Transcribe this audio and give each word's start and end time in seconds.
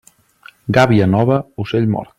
Gàbia 0.77 1.09
nova, 1.13 1.39
ocell 1.65 1.89
mort. 1.97 2.09